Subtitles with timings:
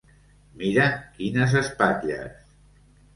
[0.61, 2.49] Mira quines espatlles!